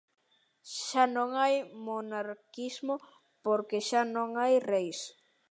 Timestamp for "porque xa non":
3.45-4.29